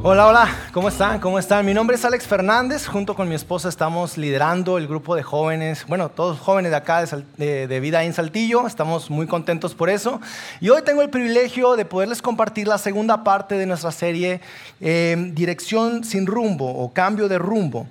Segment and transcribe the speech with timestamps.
[0.00, 1.18] Hola, hola, ¿cómo están?
[1.18, 1.66] ¿Cómo están?
[1.66, 5.84] Mi nombre es Alex Fernández, junto con mi esposa estamos liderando el grupo de jóvenes,
[5.88, 7.04] bueno, todos jóvenes de acá
[7.36, 10.20] de, Vida en Saltillo, estamos muy contentos por eso.
[10.60, 14.40] Y hoy tengo el privilegio de poderles compartir la segunda parte de nuestra serie
[14.80, 17.88] eh, Dirección sin rumbo o Cambio de rumbo.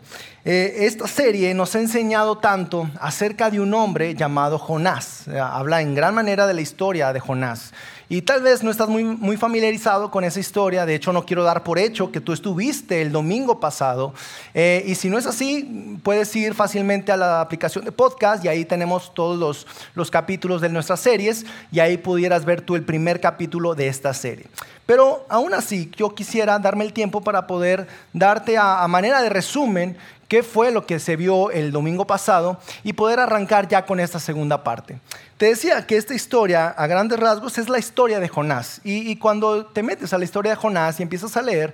[0.49, 5.27] Eh, esta serie nos ha enseñado tanto acerca de un hombre llamado Jonás.
[5.27, 7.73] Eh, habla en gran manera de la historia de Jonás.
[8.09, 11.43] Y tal vez no estás muy, muy familiarizado con esa historia, de hecho no quiero
[11.43, 14.13] dar por hecho que tú estuviste el domingo pasado.
[14.53, 18.47] Eh, y si no es así, puedes ir fácilmente a la aplicación de podcast y
[18.47, 22.83] ahí tenemos todos los, los capítulos de nuestras series y ahí pudieras ver tú el
[22.83, 24.45] primer capítulo de esta serie.
[24.85, 29.97] Pero aún así, yo quisiera darme el tiempo para poder darte a manera de resumen
[30.27, 34.19] qué fue lo que se vio el domingo pasado y poder arrancar ya con esta
[34.19, 34.99] segunda parte.
[35.37, 38.81] Te decía que esta historia, a grandes rasgos, es la historia de Jonás.
[38.83, 41.73] Y, cuando te metes a la historia de Jonás y empiezas a leer,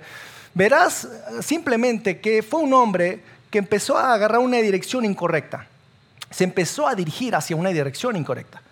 [0.54, 1.08] verás
[1.40, 5.66] simplemente que fue un hombre que empezó a agarrar una dirección incorrecta.
[6.30, 8.62] Se empezó a dirigir hacia una dirección incorrecta.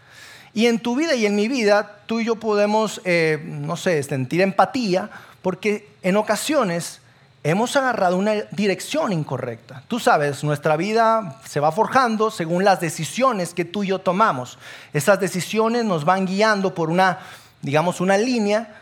[0.55, 4.03] Y en tu vida y en mi vida, tú y yo podemos, eh, no sé,
[4.03, 7.01] sentir empatía, porque en ocasiones
[7.45, 9.83] hemos agarrado una dirección incorrecta.
[9.89, 14.59] Tú sabes, nuestra vida se va forjando según las decisiones que tú y yo tomamos.
[14.93, 17.19] Esas decisiones nos van guiando por una,
[17.61, 18.77] digamos, una línea,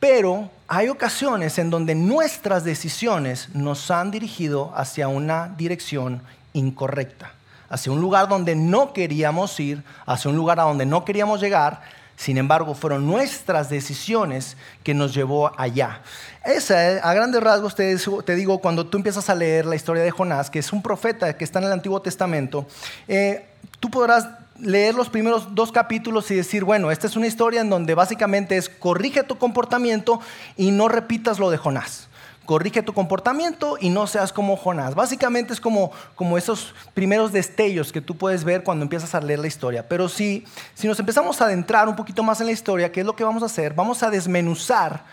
[0.00, 7.32] pero hay ocasiones en donde nuestras decisiones nos han dirigido hacia una dirección incorrecta,
[7.70, 11.80] hacia un lugar donde no queríamos ir, hacia un lugar a donde no queríamos llegar,
[12.16, 16.00] sin embargo, fueron nuestras decisiones que nos llevó allá.
[16.44, 20.50] Esa, a grandes rasgos, te, digo, cuando tú empiezas a leer la historia de Jonás,
[20.50, 22.66] que es un profeta que está en el Antiguo Testamento,
[23.08, 23.46] eh,
[23.80, 27.70] tú podrás leer los primeros dos capítulos y decir, bueno, esta es una historia en
[27.70, 30.20] donde básicamente es corrige tu comportamiento
[30.56, 32.08] y no repitas lo de Jonás
[32.44, 34.94] corrige tu comportamiento y no seas como Jonás.
[34.94, 39.38] Básicamente es como, como esos primeros destellos que tú puedes ver cuando empiezas a leer
[39.38, 39.88] la historia.
[39.88, 43.06] Pero si, si nos empezamos a adentrar un poquito más en la historia, ¿qué es
[43.06, 43.74] lo que vamos a hacer?
[43.74, 45.04] Vamos a desmenuzar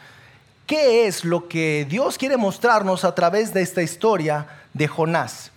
[0.71, 5.51] qué es lo que Dios quiere mostrarnos a través de esta historia de Jonás.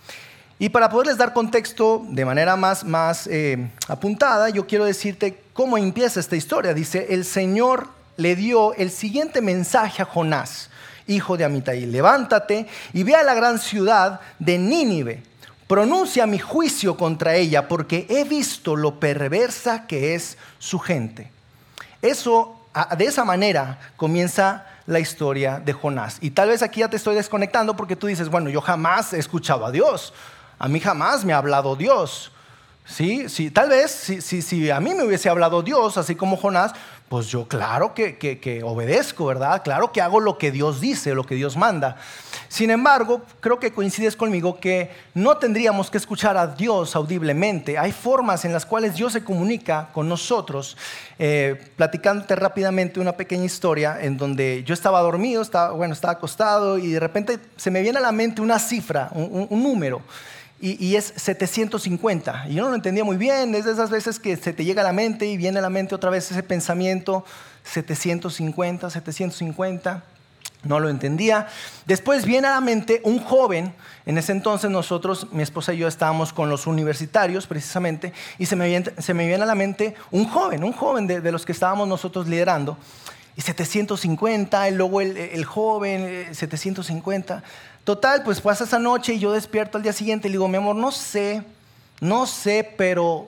[0.59, 5.77] Y para poderles dar contexto de manera más, más eh, apuntada, yo quiero decirte cómo
[5.77, 6.73] empieza esta historia.
[6.73, 7.87] Dice, el Señor
[8.17, 10.69] le dio el siguiente mensaje a Jonás
[11.07, 15.23] hijo de Amitai, levántate y ve a la gran ciudad de Nínive.
[15.67, 21.31] Pronuncia mi juicio contra ella porque he visto lo perversa que es su gente.
[22.01, 22.59] Eso,
[22.97, 26.17] de esa manera comienza la historia de Jonás.
[26.21, 29.19] Y tal vez aquí ya te estoy desconectando porque tú dices, bueno, yo jamás he
[29.19, 30.13] escuchado a Dios.
[30.59, 32.31] A mí jamás me ha hablado Dios.
[32.85, 36.73] Sí, sí, tal vez si, si a mí me hubiese hablado Dios, así como Jonás,
[37.09, 39.61] pues yo claro que, obedezco, ¿verdad?
[39.63, 41.97] Claro que hago lo que Dios dice, lo que Dios manda.
[42.47, 47.77] Sin embargo, creo que coincides conmigo que no tendríamos que escuchar a Dios audiblemente.
[47.77, 50.77] Hay formas en las cuales Dios se comunica con nosotros.
[51.19, 56.77] Eh, platicándote rápidamente una pequeña historia en donde yo estaba dormido, estaba, bueno, estaba acostado
[56.77, 60.01] y de repente se me viene a la mente una cifra, un número
[60.65, 62.45] y, es 750.
[62.49, 64.81] Y yo no lo entendía muy bien, es de esas veces que se te llega
[64.81, 67.23] a la mente y viene a la mente otra vez ese pensamiento,
[67.63, 70.03] 750, 750.
[70.63, 71.47] No lo entendía.
[71.85, 73.75] Después viene a la mente un joven.
[74.07, 78.55] En ese entonces nosotros, mi esposa y yo estábamos con los universitarios precisamente, y se
[78.55, 81.45] me viene, se me viene a la mente un joven, un joven de, de los
[81.45, 82.77] que estábamos nosotros liderando.
[83.37, 87.37] Y 750, y luego el, el joven, 750.
[87.37, 87.41] Eh,
[87.85, 90.75] Total, pues pasa esa noche y yo despierto al día siguiente y digo, mi amor,
[90.75, 91.43] no sé,
[92.01, 93.27] no sé, pero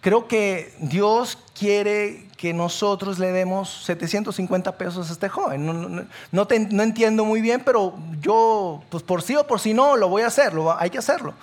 [0.00, 5.66] creo que Dios quiere que nosotros le demos 750 pesos a este joven.
[5.66, 10.08] No, no, entiendo muy bien, pero yo, pues por sí o por sí no, lo
[10.08, 11.34] voy a hacer, hay que hacerlo.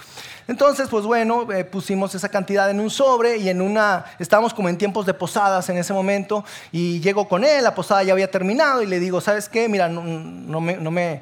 [0.47, 4.69] Entonces, pues bueno, eh, pusimos esa cantidad en un sobre y en una, estábamos como
[4.69, 8.30] en tiempos de posadas en ese momento y llego con él, la posada ya había
[8.30, 9.68] terminado y le digo, ¿sabes qué?
[9.68, 11.21] Mira, no me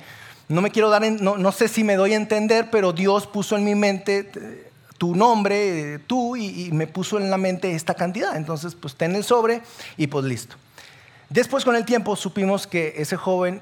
[0.50, 3.64] no me quiero dar, no, sé si me doy a entender, pero Dios puso en
[3.64, 8.36] mi mente eh, tu nombre, eh, tú, y, me puso en la mente esta cantidad.
[8.36, 9.62] Entonces, pues ten el sobre
[9.98, 10.56] y pues listo.
[11.30, 13.62] Después con el tiempo supimos que ese joven,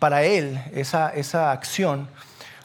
[0.00, 2.08] para él, esa, esa acción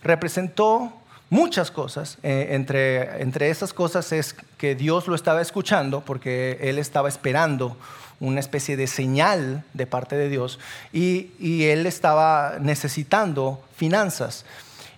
[0.01, 0.92] representó
[1.29, 2.18] muchas cosas.
[2.24, 7.77] entre, entre esas cosas es que Dios lo estaba escuchando porque él estaba esperando
[8.19, 10.59] una especie de señal de parte de Dios
[10.91, 11.29] y,
[11.65, 14.45] él estaba necesitando finanzas.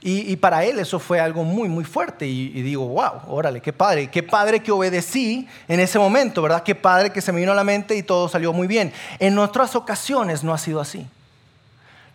[0.02, 2.26] Y, para él eso fue algo muy, muy fuerte.
[2.26, 6.64] Y, y, digo, wow, órale, qué padre, qué padre que obedecí en ese momento, ¿verdad?
[6.64, 8.94] Qué padre que se me vino a la mente y todo salió muy bien.
[9.20, 11.06] En otras ocasiones no ha sido así.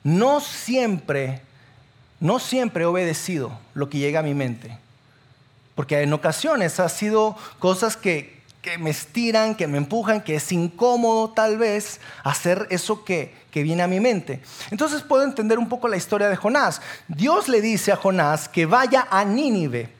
[0.02, 1.42] No siempre,
[2.24, 4.78] no siempre he obedecido lo que llega a mi mente.
[5.74, 8.40] Porque en ocasiones ha sido cosas que,
[8.78, 13.82] me estiran, que me empujan, que es incómodo tal vez hacer eso que, que viene
[13.82, 14.40] a mi mente.
[14.70, 16.80] Entonces puedo entender un poco la historia de Jonás.
[17.08, 19.90] Dios le dice a Jonás que vaya a Nínive.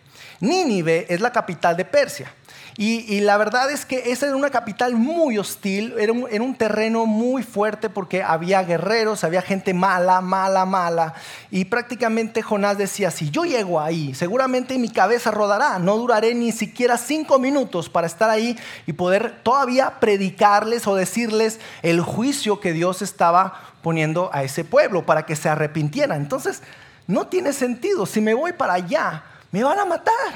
[0.40, 2.32] Nínive es la capital de Persia.
[2.76, 7.44] Y, la verdad es que esa era una capital muy hostil, era un, terreno muy
[7.44, 11.14] fuerte porque había guerreros, había gente mala, mala, mala.
[11.52, 16.50] Y prácticamente Jonás decía, si yo llego ahí, seguramente mi cabeza rodará, no duraré ni
[16.50, 22.72] siquiera cinco minutos para estar ahí y poder todavía predicarles o decirles el juicio que
[22.72, 26.20] Dios estaba poniendo a ese pueblo para que se arrepintieran.
[26.20, 26.60] Entonces,
[27.06, 29.22] no tiene sentido, si me voy para allá,
[29.52, 30.34] me van a matar,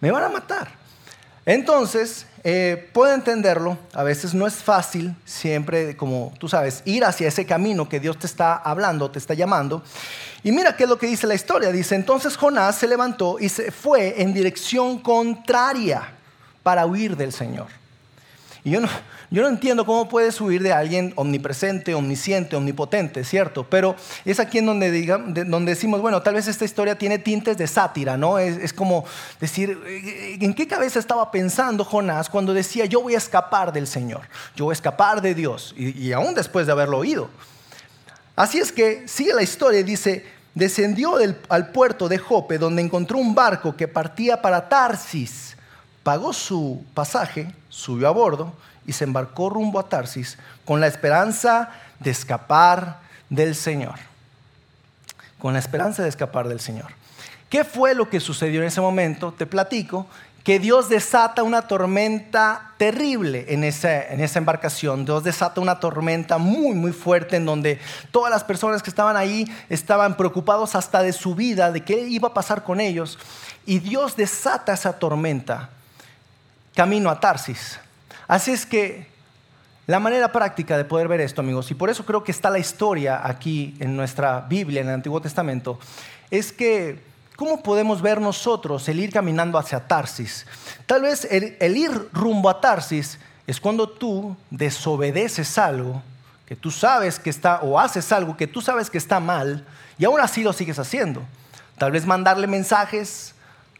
[0.00, 0.77] me van a matar.
[1.48, 7.26] Entonces, eh, puedo entenderlo, a veces no es fácil siempre, como tú sabes, ir hacia
[7.26, 9.82] ese camino que Dios te está hablando, te está llamando.
[10.42, 11.72] Y mira qué es lo que dice la historia.
[11.72, 16.12] Dice, entonces Jonás se levantó y se fue en dirección contraria
[16.62, 17.77] para huir del Señor.
[18.70, 18.88] Yo no,
[19.30, 23.64] yo no entiendo cómo puedes huir de alguien omnipresente, omnisciente, omnipotente, ¿cierto?
[23.68, 23.94] Pero
[24.24, 28.16] es aquí en donde, donde decimos, bueno, tal vez esta historia tiene tintes de sátira,
[28.16, 28.38] ¿no?
[28.38, 29.04] Es, como
[29.40, 33.86] decir, eh, ¿en qué cabeza estaba pensando Jonás cuando decía, yo voy a escapar del
[33.86, 34.22] Señor,
[34.56, 35.74] yo voy a escapar de Dios?
[35.76, 37.28] Y, y aún después de haberlo oído.
[38.34, 40.24] Así es que sigue la historia y dice,
[40.54, 41.16] descendió
[41.48, 45.56] al puerto de Jope, donde encontró un barco que partía para Tarsis,
[46.02, 48.52] pagó su pasaje, subió a bordo
[48.86, 51.70] y se embarcó rumbo a Tarsis con la esperanza
[52.00, 53.96] de escapar del Señor.
[55.38, 56.86] Con la esperanza de escapar del Señor.
[57.50, 59.32] ¿Qué fue lo que sucedió en ese momento?
[59.32, 60.06] Te platico
[60.44, 65.04] que Dios desata una tormenta terrible en esa, en esa embarcación.
[65.04, 67.78] Dios desata una tormenta muy, muy fuerte en donde
[68.10, 72.28] todas las personas que estaban ahí estaban preocupados hasta de su vida, de qué iba
[72.28, 73.18] a pasar con ellos.
[73.66, 75.68] Y Dios desata esa tormenta
[76.78, 77.80] camino a Tarsis.
[78.28, 79.08] Así es que
[79.88, 82.60] la manera práctica de poder ver esto, amigos, y por eso creo que está la
[82.60, 85.80] historia aquí en nuestra Biblia, en el Antiguo Testamento,
[86.30, 87.02] es que
[87.34, 90.46] ¿cómo podemos ver nosotros el ir caminando hacia Tarsis?
[90.86, 96.00] Tal vez el, ir rumbo a Tarsis es cuando tú desobedeces algo
[96.46, 99.66] que tú sabes que está, o haces algo que tú sabes que está mal,
[99.98, 101.24] y aún así lo sigues haciendo.
[101.76, 103.34] Tal vez mandarle mensajes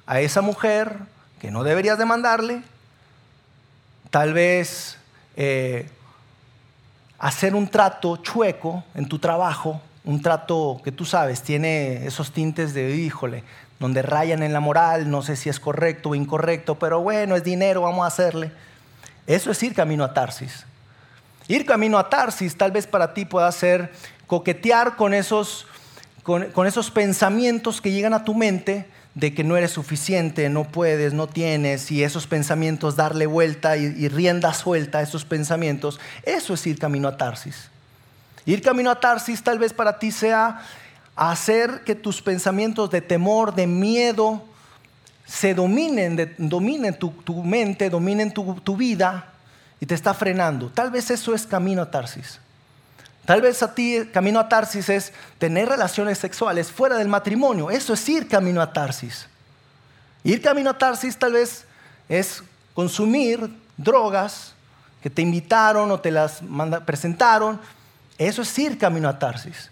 [0.04, 0.98] a esa mujer
[1.40, 2.64] que no deberías de mandarle,
[4.10, 4.98] tal vez
[5.36, 5.88] eh,
[7.18, 12.74] hacer un trato chueco en tu trabajo, un trato que tú sabes, tiene esos tintes
[12.74, 13.44] de, híjole,
[13.78, 17.44] donde rayan en la moral, no sé si es correcto o incorrecto, pero bueno, es
[17.44, 18.50] dinero, vamos a hacerle.
[19.26, 20.64] Eso es ir camino a Tarsis.
[21.46, 23.92] Ir camino a Tarsis tal vez para ti pueda ser
[24.26, 25.66] coquetear con esos,
[26.22, 28.86] con esos pensamientos que llegan a tu mente
[29.18, 34.08] de que no eres suficiente, no puedes, no tienes, y esos pensamientos darle vuelta y,
[34.08, 37.68] rienda suelta a esos pensamientos, eso es ir camino a Tarsis.
[38.46, 40.60] Ir camino a Tarsis tal vez para ti sea
[41.16, 44.44] hacer que tus pensamientos de temor, de miedo,
[45.26, 49.32] se dominen, dominen tu, mente, dominen tu, tu vida
[49.80, 50.70] y te está frenando.
[50.70, 52.38] Tal vez eso es camino a Tarsis.
[53.28, 57.70] Tal vez a ti camino a Tarsis es tener relaciones sexuales fuera del matrimonio.
[57.70, 59.26] Eso es ir camino a Tarsis.
[60.24, 61.66] Ir camino a Tarsis tal vez
[62.08, 62.42] es
[62.72, 64.54] consumir drogas
[65.02, 66.40] que te invitaron o te las
[66.86, 67.60] presentaron.
[68.16, 69.70] Eso es ir camino a Tarsis.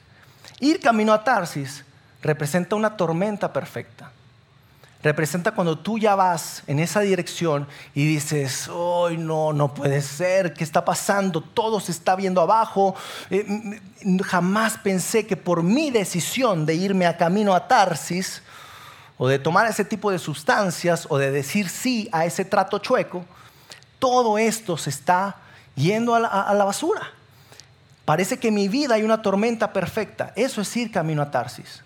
[0.60, 1.82] Ir camino a Tarsis
[2.20, 4.12] representa una tormenta perfecta
[5.06, 10.52] representa cuando tú ya vas en esa dirección y dices, hoy no, no puede ser,
[10.52, 11.40] ¿qué está pasando?
[11.40, 12.94] Todo se está viendo abajo.
[13.30, 13.80] Eh,
[14.24, 18.42] jamás pensé que por mi decisión de irme a camino a Tarsis,
[19.18, 23.24] o de tomar ese tipo de sustancias, o de decir sí a ese trato chueco,
[23.98, 25.36] todo esto se está
[25.74, 27.12] yendo a la, a la basura.
[28.04, 30.32] Parece que en mi vida hay una tormenta perfecta.
[30.36, 31.82] Eso es ir camino a Tarsis.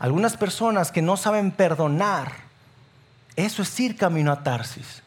[0.00, 2.32] Algunas personas que no saben perdonar,
[3.36, 5.02] eso es ir camino a Tarsis.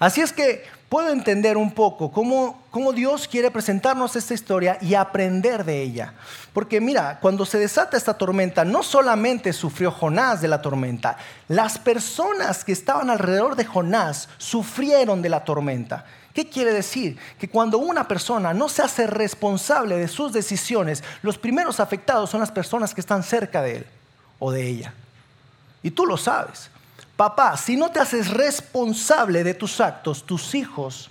[0.00, 4.94] Así es que puedo entender un poco cómo, cómo, Dios quiere presentarnos esta historia y
[4.94, 6.14] aprender de ella.
[6.52, 11.78] Porque mira, cuando se desata esta tormenta, no solamente sufrió Jonás de la tormenta, las
[11.78, 16.04] personas que estaban alrededor de Jonás sufrieron de la tormenta.
[16.34, 17.16] ¿Qué quiere decir?
[17.38, 22.40] Que cuando una persona no se hace responsable de sus decisiones, los primeros afectados son
[22.40, 23.86] las personas que están cerca de él
[24.40, 24.92] o de ella.
[25.80, 26.70] Y tú lo sabes.
[27.16, 31.08] Papá, si no te haces responsable de tus actos, tus hijos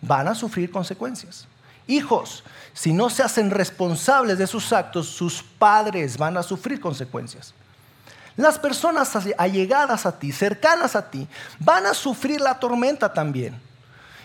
[0.00, 1.46] van a sufrir consecuencias.
[1.86, 2.42] Hijos,
[2.72, 7.52] si no se hacen responsables de sus actos, sus padres van a sufrir consecuencias.
[8.36, 11.28] Las personas allegadas a ti, cercanas a ti,
[11.58, 13.60] van a sufrir la tormenta también.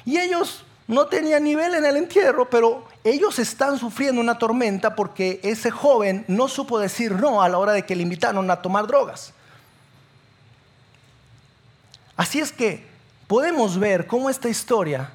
[0.09, 5.39] Y ellos no tenían nivel en el entierro, pero ellos están sufriendo una tormenta porque
[5.43, 8.87] ese joven no supo decir no a la hora de que le invitaron a tomar
[8.87, 9.33] drogas.
[12.17, 12.87] Así es que
[13.27, 15.11] podemos ver cómo esta historia,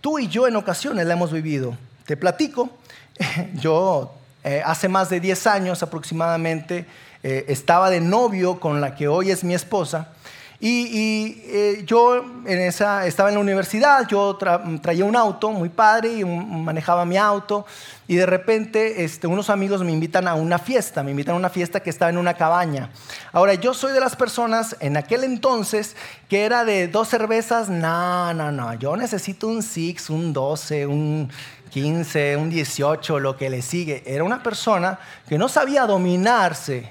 [0.00, 1.76] tú y yo en ocasiones la hemos vivido.
[2.06, 2.70] Te platico,
[3.56, 4.14] yo
[4.44, 6.86] eh, hace más de 10 años aproximadamente
[7.22, 10.14] eh, estaba de novio con la que hoy es mi esposa
[10.62, 14.36] y, eh, yo estaba en la universidad, yo
[14.82, 17.64] traía un auto muy padre y manejaba mi auto
[18.06, 21.48] y de repente este, unos amigos me invitan a una fiesta, me invitan a una
[21.48, 22.90] fiesta que estaba en una cabaña.
[23.32, 25.96] Ahora, yo soy de las personas en aquel entonces
[26.28, 31.30] que era de dos cervezas, no, no, no, yo necesito un six, un 12, un
[31.70, 34.02] 15, un 18, lo que le sigue.
[34.04, 36.90] Era una persona que no sabía dominarse,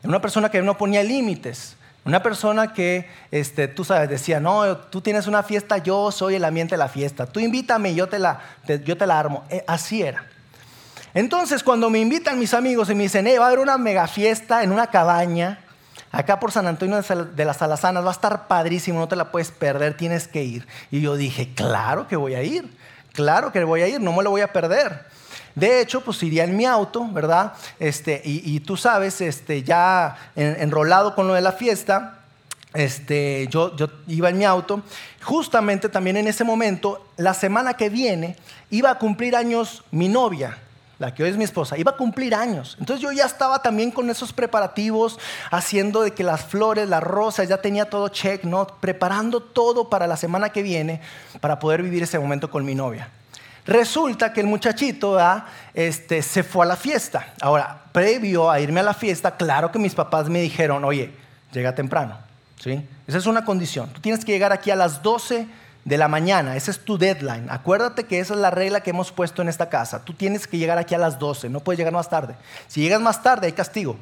[0.00, 1.76] era una persona que no ponía límites.
[2.08, 6.44] Una persona que, este, tú sabes, decía, no, tú tienes una fiesta, yo soy el
[6.46, 7.26] ambiente de la fiesta.
[7.26, 8.40] Tú invítame y yo te la,
[8.82, 9.44] yo te la armo.
[9.50, 10.24] Eh, así era.
[11.12, 14.06] Entonces, cuando me invitan mis amigos y me dicen, eh, va a haber una mega
[14.06, 15.58] fiesta en una cabaña,
[16.10, 19.50] acá por San Antonio de las Alazanas, va a estar padrísimo, no te la puedes
[19.50, 20.66] perder, tienes que ir.
[20.90, 22.74] Y yo dije, claro que voy a ir,
[23.12, 25.04] claro que voy a ir, no me lo voy a perder.
[25.54, 27.52] De hecho, pues iría en mi auto, ¿verdad?
[27.78, 32.18] Este, y, tú sabes, este, ya enrolado con lo de la fiesta,
[32.74, 34.82] este, yo, yo iba en mi auto.
[35.22, 38.36] Justamente también en ese momento, la semana que viene,
[38.70, 40.58] iba a cumplir años mi novia,
[40.98, 42.76] la que hoy es mi esposa, iba a cumplir años.
[42.80, 45.18] Entonces yo ya estaba también con esos preparativos,
[45.50, 48.66] haciendo de que las flores, las rosas, ya tenía todo check, ¿no?
[48.66, 51.00] Preparando todo para la semana que viene,
[51.40, 53.10] para poder vivir ese momento con mi novia.
[53.68, 55.18] Resulta que el muchachito
[55.74, 57.34] este, se fue a la fiesta.
[57.38, 61.12] Ahora, previo a irme a la fiesta, claro que mis papás me dijeron, oye,
[61.52, 62.16] llega temprano.
[62.58, 62.82] ¿sí?
[63.06, 63.90] Esa es una condición.
[63.90, 65.46] Tú tienes que llegar aquí a las 12
[65.84, 66.56] de la mañana.
[66.56, 67.46] Ese es tu deadline.
[67.50, 70.02] Acuérdate que esa es la regla que hemos puesto en esta casa.
[70.02, 71.50] Tú tienes que llegar aquí a las 12.
[71.50, 72.36] No puedes llegar más tarde.
[72.68, 73.98] Si llegas más tarde, hay castigo.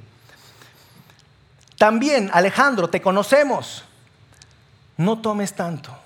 [1.76, 3.82] También, Alejandro, te conocemos.
[4.96, 6.05] No tomes tanto.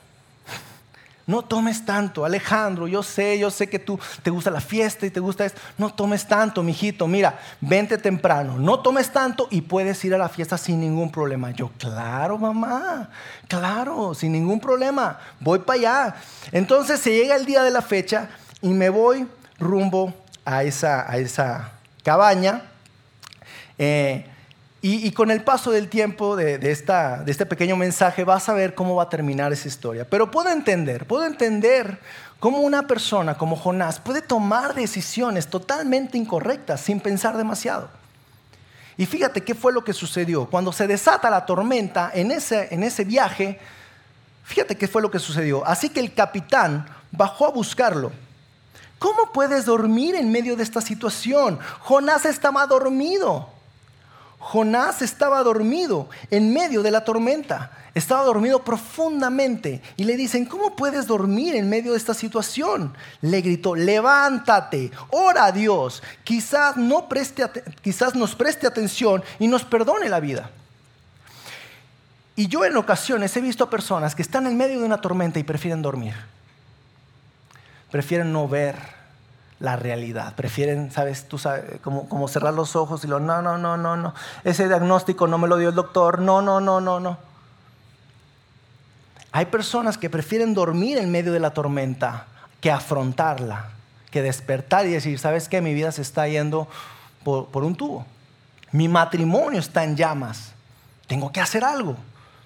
[1.30, 5.10] No tomes tanto, Alejandro, yo sé, yo sé que tú te gusta la fiesta y
[5.10, 5.60] te gusta esto.
[5.78, 8.58] No tomes tanto, mijito, mira, vente temprano.
[8.58, 11.52] No tomes tanto y puedes ir a la fiesta sin ningún problema.
[11.52, 13.10] Yo, claro, mamá,
[13.46, 15.20] claro, sin ningún problema.
[15.38, 16.14] Voy para allá.
[16.50, 18.28] Entonces se llega el día de la fecha
[18.60, 19.24] y me voy
[19.60, 20.12] rumbo
[20.44, 22.64] a esa, a esa cabaña.
[23.78, 24.26] Eh,
[24.82, 28.74] y, con el paso del tiempo de, esta, de este pequeño mensaje vas a ver
[28.74, 30.08] cómo va a terminar esa historia.
[30.08, 31.98] Pero puedo entender, puedo entender
[32.38, 37.90] cómo una persona como Jonás puede tomar decisiones totalmente incorrectas sin pensar demasiado.
[38.96, 40.46] Y fíjate qué fue lo que sucedió.
[40.46, 43.60] Cuando se desata la tormenta en ese, en ese viaje,
[44.44, 45.66] fíjate qué fue lo que sucedió.
[45.66, 48.12] Así que el capitán bajó a buscarlo.
[48.98, 51.58] ¿Cómo puedes dormir en medio de esta situación?
[51.80, 53.59] Jonás estaba dormido.
[54.40, 60.74] Jonás estaba dormido en medio de la tormenta, estaba dormido profundamente y le dicen, ¿cómo
[60.74, 62.94] puedes dormir en medio de esta situación?
[63.20, 67.44] Le gritó, levántate, ora a Dios, quizás, no preste,
[67.82, 70.50] quizás nos preste atención y nos perdone la vida.
[72.34, 75.38] Y yo en ocasiones he visto a personas que están en medio de una tormenta
[75.38, 76.14] y prefieren dormir,
[77.90, 78.99] prefieren no ver
[79.60, 80.34] la realidad.
[80.34, 81.28] Prefieren, ¿sabes?
[81.28, 84.14] Tú sabes, como, cerrar los ojos y lo, no, no, no, no, no.
[84.42, 86.18] Ese diagnóstico no me lo dio el doctor.
[86.18, 87.18] No, no, no, no, no.
[89.32, 92.26] Hay personas que prefieren dormir en medio de la tormenta
[92.60, 93.70] que afrontarla,
[94.10, 95.60] que despertar y decir, ¿sabes qué?
[95.60, 96.66] Mi vida se está yendo
[97.22, 98.06] por, por un tubo.
[98.72, 100.52] Mi matrimonio está en llamas.
[101.06, 101.96] Tengo que hacer algo.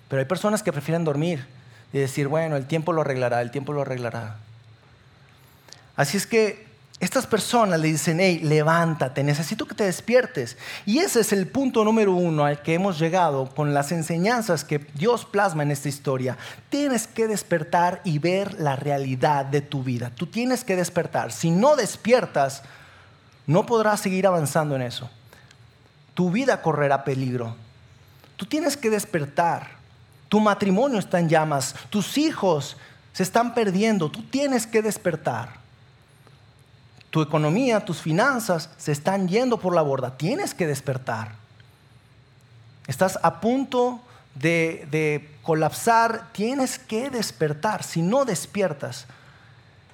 [0.09, 1.47] Pero hay personas que prefieren dormir
[1.93, 4.37] y decir, bueno, el tiempo lo arreglará, el tiempo lo arreglará.
[5.97, 10.57] Así es que estas personas le dicen, hey, levántate, necesito que te despiertes.
[10.87, 14.79] Y ese es el punto número uno al que hemos llegado con las enseñanzas que
[14.79, 16.39] Dios plasma en esta historia.
[16.69, 20.13] Tienes que despertar y ver la realidad de tu vida.
[20.15, 21.33] Tú tienes que despertar.
[21.33, 22.63] Si no despiertas,
[23.47, 25.11] no podrás seguir avanzando en eso.
[26.15, 27.57] Tu vida correrá peligro.
[28.37, 29.79] Tú tienes que despertar.
[30.29, 31.75] Tu matrimonio está en llamas.
[31.91, 32.77] Tus hijos
[33.13, 34.11] se están perdiendo.
[34.13, 35.64] Tú tienes que despertar
[37.15, 40.17] tu economía, tus finanzas se están yendo por la borda.
[40.17, 41.37] Tienes que despertar.
[42.89, 44.01] Estás a punto
[44.35, 46.33] de, colapsar.
[46.33, 47.85] Tienes que despertar.
[47.85, 49.07] Si no despiertas,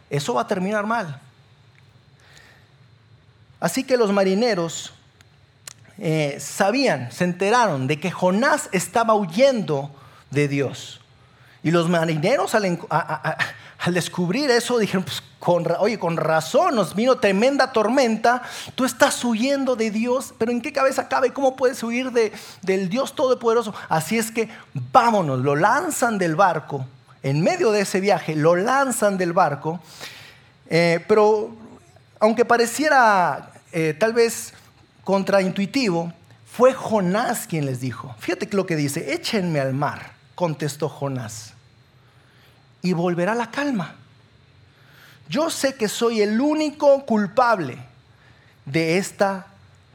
[0.09, 1.21] eso va a terminar mal.
[3.61, 4.95] Así que los marineros
[5.99, 9.95] eh, sabían, se enteraron de que Jonás estaba huyendo
[10.31, 11.00] de Dios.
[11.63, 12.79] Y los marineros al,
[13.93, 15.23] descubrir eso dijeron, pues
[15.79, 18.43] oye, con razón nos vino tremenda tormenta,
[18.75, 21.33] tú estás huyendo de Dios, pero ¿en qué cabeza cabe?
[21.33, 23.75] ¿Cómo puedes huir de, del Dios Todopoderoso?
[23.89, 24.49] Así es que
[24.93, 26.87] vámonos, lo lanzan del barco,
[27.23, 29.81] en medio de ese viaje, lo lanzan del barco,
[30.69, 31.51] eh, pero
[32.21, 34.55] aunque pareciera eh, tal vez
[35.05, 36.13] contraintuitivo,
[36.51, 41.53] fue Jonás quien les dijo, fíjate lo que dice, échenme al mar, contestó Jonás
[42.81, 43.95] y volverá la calma.
[45.29, 47.77] Yo sé que soy el único culpable
[48.65, 49.49] de esta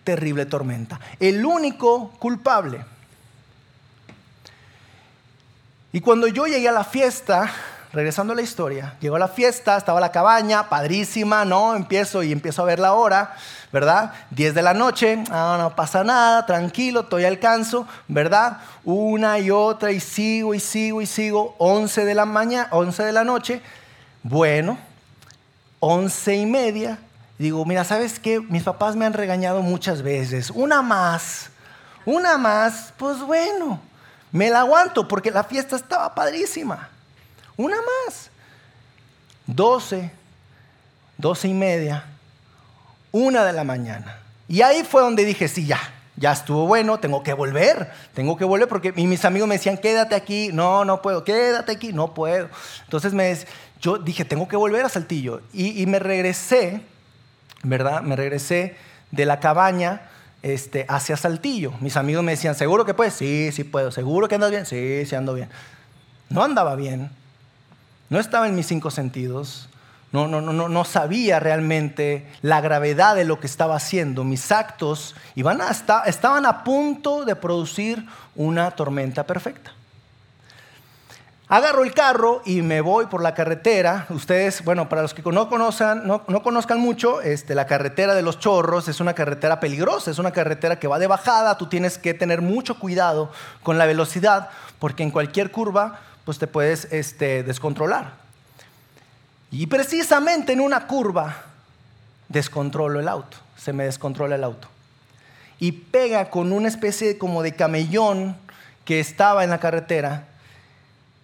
[0.04, 1.00] terrible tormenta.
[1.20, 2.86] El único culpable.
[5.92, 7.52] Y cuando yo llegué a la fiesta,
[7.96, 11.78] regresando a la historia, llegó a la fiesta, estaba la cabaña, padrísima, ¿no?
[11.78, 13.36] Empiezo y empiezo a ver la hora,
[13.72, 14.12] ¿verdad?
[14.32, 18.58] 10 de la noche, ah, no pasa nada, tranquilo, estoy alcanzo, ¿verdad?
[18.84, 23.14] Una y otra y sigo y sigo y sigo, 11 de la mañana, 11 de
[23.14, 23.62] la noche,
[24.24, 24.78] bueno,
[25.80, 27.00] 11 y media,
[27.40, 28.42] digo, mira, ¿sabes qué?
[28.42, 31.50] Mis papás me han regañado muchas veces, una más,
[32.06, 33.80] una más, pues bueno,
[34.34, 36.90] me la aguanto porque la fiesta estaba padrísima,
[37.58, 38.30] una más,
[39.48, 40.12] 12,
[41.18, 42.06] 12 y media,
[43.12, 44.20] una de la mañana.
[44.48, 45.80] Y ahí fue donde dije, sí, ya,
[46.18, 50.16] ya estuvo bueno, tengo que volver, tengo que volver porque mis amigos me decían, quédate
[50.16, 52.50] aquí, no, no puedo, quédate aquí, no puedo.
[52.84, 53.38] Entonces me,
[53.82, 55.42] yo dije, tengo que volver a Saltillo.
[55.54, 56.82] Y, me regresé,
[57.64, 58.02] ¿verdad?
[58.02, 58.78] Me regresé
[59.12, 60.10] de la cabaña
[60.42, 61.74] este, hacia Saltillo.
[61.82, 63.14] Mis amigos me decían, ¿seguro que puedes?
[63.14, 63.92] Sí, sí puedo.
[63.92, 64.66] ¿Seguro que andas bien?
[64.66, 65.50] Sí, sí ando bien.
[66.30, 67.12] No andaba bien.
[68.10, 69.70] No estaba en mis cinco sentidos
[70.16, 74.24] no, no, no, no sabía realmente la gravedad de lo que estaba haciendo.
[74.24, 75.60] Mis actos iban
[76.06, 79.74] estaban a punto de producir una tormenta perfecta.
[81.48, 84.08] Agarro el carro y me voy por la carretera.
[84.10, 88.24] Ustedes, bueno, para los que no conozcan, no, no, conozcan mucho, este, la carretera de
[88.24, 91.58] los chorros es una carretera peligrosa, es una carretera que va de bajada.
[91.58, 96.48] Tú tienes que tener mucho cuidado con la velocidad porque en cualquier curva pues te
[96.48, 98.14] puedes este, descontrolar.
[99.52, 101.44] Y precisamente en una curva
[102.28, 104.68] descontrolo el auto, se me descontrola el auto.
[105.60, 108.36] Y pega con una especie como de camellón
[108.84, 110.28] que estaba en la carretera.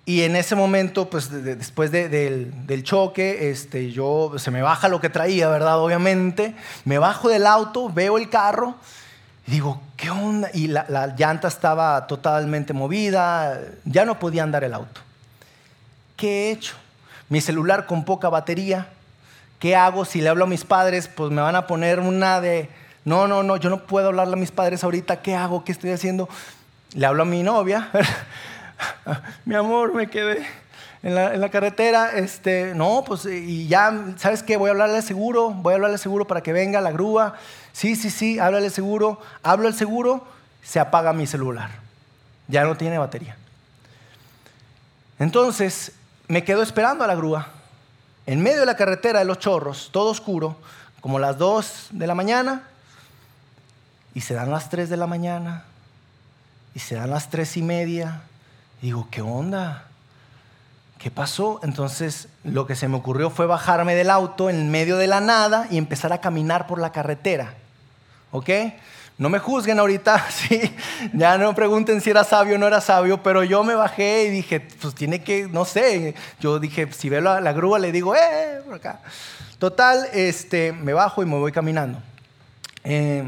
[0.05, 5.09] Y en ese momento, pues después del, choque, este, yo, se me baja lo que
[5.09, 5.79] traía, ¿verdad?
[5.79, 6.55] Obviamente.
[6.85, 8.75] Me bajo del auto, veo el carro
[9.47, 10.49] y digo, ¿qué onda?
[10.54, 15.01] Y la, la llanta estaba totalmente movida, ya no podía andar el auto.
[16.15, 16.75] ¿Qué he hecho?
[17.32, 18.88] mi celular con poca batería.
[19.58, 21.08] ¿Qué hago si le hablo a mis padres?
[21.08, 22.67] Pues me van a poner una de,
[23.06, 25.21] no, no, no, yo no puedo hablarle a mis padres ahorita.
[25.21, 25.63] ¿Qué hago?
[25.63, 26.27] ¿Qué estoy haciendo?
[26.93, 27.89] Le hablo a mi novia.
[29.45, 30.45] mi amor, me quedé
[31.04, 32.12] en la, carretera.
[32.17, 34.58] Este, no, pues y ya, ¿sabes qué?
[34.58, 37.36] Voy a hablarle al seguro, voy a hablarle al seguro para que venga la grúa.
[37.73, 39.19] Sí, sí, sí, háblale al seguro.
[39.43, 40.27] Hablo al seguro,
[40.63, 41.71] se apaga mi celular.
[42.47, 43.38] Ya no tiene batería.
[45.19, 45.93] Entonces,
[46.27, 47.49] me quedo esperando a la grúa,
[48.25, 50.57] en medio de la carretera de los chorros, todo oscuro,
[50.99, 52.63] como las 2 de la mañana,
[54.13, 55.65] y se dan las 3 de la mañana,
[56.73, 58.21] y se dan las 3 y media.
[58.81, 59.86] digo, ¿qué onda?
[61.01, 61.59] ¿Qué pasó?
[61.63, 65.65] Entonces lo que se me ocurrió fue bajarme del auto en medio de la nada
[65.71, 67.55] y empezar a caminar por la carretera.
[68.29, 68.49] ¿Ok?
[69.17, 70.61] No me juzguen ahorita, sí,
[71.13, 74.29] ya no pregunten si era sabio o no era sabio, pero yo me bajé y
[74.29, 78.61] dije, pues tiene que, no sé, yo dije, si veo la, grúa le digo, eh,
[78.63, 78.99] por acá.
[79.57, 81.97] Total, este, me bajo y me voy caminando.
[82.83, 83.23] Eh,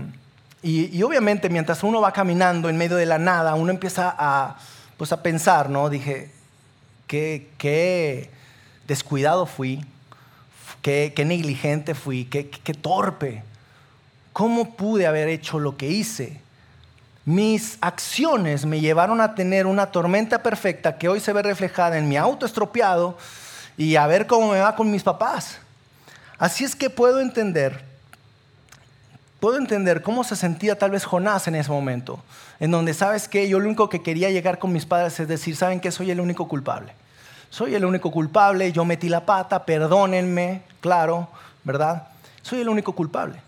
[0.61, 4.57] y, obviamente mientras uno va caminando en medio de la nada, uno empieza a,
[4.95, 5.89] pues a pensar, ¿no?
[5.89, 6.42] Dije,
[7.07, 8.29] qué,
[8.87, 9.85] descuidado fui,
[10.81, 13.43] qué, negligente fui, qué, qué torpe.
[14.31, 16.41] ¿Cómo pude haber hecho lo que hice?
[17.25, 22.09] Mis acciones me llevaron a tener una tormenta perfecta que hoy se ve reflejada en
[22.09, 23.17] mi auto estropeado
[23.77, 25.59] y a ver cómo me va con mis papás.
[26.37, 27.85] Así es que puedo entender,
[29.43, 32.23] puedo entender cómo se sentía tal vez Jonás en ese momento,
[32.61, 35.57] en donde sabes que yo lo único que quería llegar con mis padres es decir,
[35.57, 36.93] saben que soy el único culpable.
[37.49, 41.27] Soy el único culpable, yo metí la pata, perdónenme, claro,
[41.65, 42.07] ¿verdad?
[42.41, 43.41] Soy el único culpable.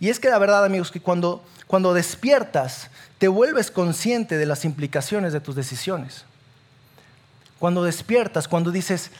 [0.00, 4.64] Y es que la verdad, amigos, que cuando, cuando despiertas, te vuelves consciente de las
[4.64, 6.24] implicaciones de tus decisiones.
[7.58, 9.10] Cuando despiertas, cuando dices,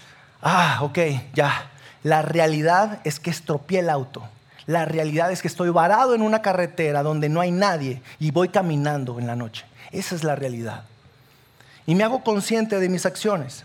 [0.40, 0.98] ah, ok,
[1.35, 1.70] ya,
[2.04, 4.26] la realidad es que estropeé el auto.
[4.68, 8.50] La realidad es que estoy varado en una carretera donde no hay nadie y voy
[8.50, 9.64] caminando en la noche.
[9.92, 10.85] Esa es la realidad.
[11.87, 13.64] Y me hago consciente de mis acciones.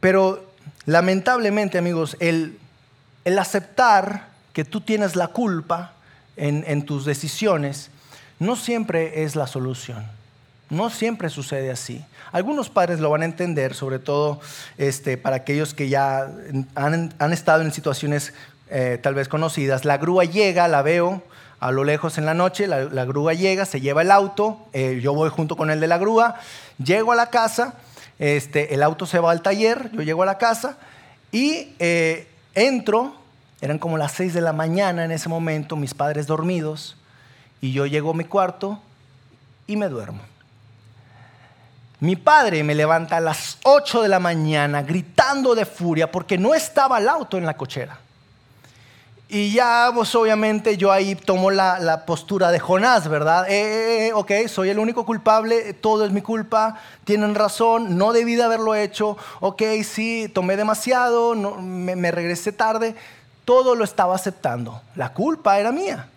[0.00, 0.50] Pero
[0.84, 2.58] lamentablemente, amigos, el,
[3.24, 5.92] el aceptar que tú tienes la culpa
[6.36, 7.92] en, en tus decisiones
[8.40, 10.04] no siempre es la solución.
[10.70, 12.04] No siempre sucede así.
[12.32, 14.40] Algunos padres lo van a entender, sobre todo
[14.78, 16.30] este, para aquellos que ya
[16.76, 18.32] han, estado en situaciones
[18.70, 19.84] eh, tal vez conocidas.
[19.84, 21.22] La grúa llega, la veo
[21.58, 25.12] a lo lejos en la noche, la, grúa llega, se lleva el auto, eh, yo
[25.12, 26.36] voy junto con el de la grúa,
[26.82, 27.74] llego a la casa,
[28.18, 30.78] este, el auto se va al taller, yo llego a la casa
[31.30, 33.14] y eh, entro,
[33.60, 36.96] eran como las seis de la mañana en ese momento, mis padres dormidos,
[37.60, 38.80] y yo llego a mi cuarto
[39.66, 40.29] y me duermo.
[42.00, 46.54] Mi padre me levanta a las 8 de la mañana gritando de furia porque no
[46.54, 47.98] estaba el auto en la cochera.
[49.32, 53.48] Y ya, pues obviamente yo ahí tomo la, postura de Jonás, ¿verdad?
[53.48, 58.12] Eh, eh, eh, ok, soy el único culpable, todo es mi culpa, tienen razón, no
[58.12, 62.96] debí de haberlo hecho, ok, sí, tomé demasiado, me, me regresé tarde,
[63.44, 64.80] todo lo estaba aceptando.
[64.96, 66.08] La culpa era mía,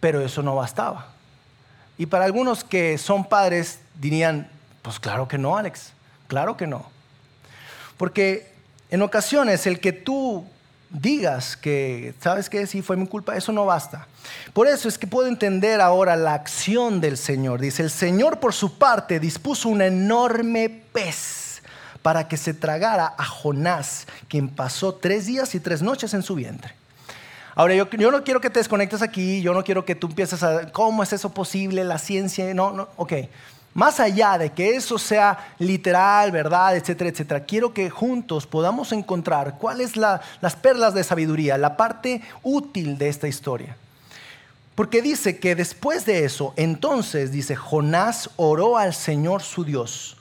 [0.00, 1.15] pero eso no bastaba.
[1.98, 4.48] Y para algunos que son padres dirían,
[4.82, 5.92] pues claro que no, Alex,
[6.28, 6.86] claro que no.
[7.96, 8.52] Porque
[8.90, 10.46] en ocasiones el que tú
[10.90, 12.66] digas que, ¿sabes qué?
[12.66, 14.06] Sí, fue mi culpa, eso no basta.
[14.52, 17.60] Por eso es que puedo entender ahora la acción del Señor.
[17.60, 21.62] Dice, el Señor por su parte dispuso un enorme pez
[22.02, 26.34] para que se tragara a Jonás, quien pasó tres días y tres noches en su
[26.34, 26.74] vientre.
[27.58, 30.70] Ahora, yo, no quiero que te desconectes aquí, yo no quiero que tú empieces a,
[30.72, 31.84] ¿cómo es eso posible?
[31.84, 33.14] La ciencia, no, no, ok.
[33.72, 39.56] Más allá de que eso sea literal, verdad, etcétera, etcétera, quiero que juntos podamos encontrar
[39.56, 43.74] cuáles la, las perlas de sabiduría, la parte útil de esta historia.
[44.74, 50.18] Porque dice que después de eso, entonces, dice, Jonás oró al Señor su Dios